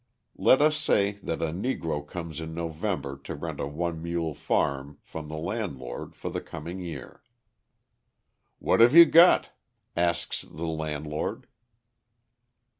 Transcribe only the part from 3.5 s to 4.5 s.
a one mule